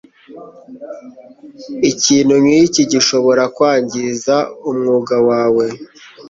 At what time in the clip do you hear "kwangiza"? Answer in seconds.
3.55-4.35